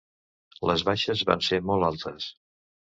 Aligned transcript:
Les 0.69 0.85
baixes 0.89 1.23
van 1.33 1.47
ser 1.51 1.63
molt 1.71 1.91
altes. 1.95 2.35